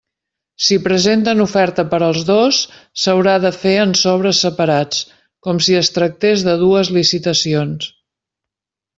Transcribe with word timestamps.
Si 0.67 0.75
presenten 0.85 1.41
oferta 1.43 1.83
per 1.89 1.97
als 2.05 2.21
dos, 2.29 2.61
s'haurà 3.01 3.35
de 3.43 3.51
fer 3.65 3.73
en 3.81 3.93
sobres 3.99 4.39
separats 4.45 5.03
com 5.49 5.59
si 5.67 5.77
es 5.81 5.93
tractés 5.99 6.47
de 6.49 6.57
dues 6.63 6.89
licitacions. 6.97 7.89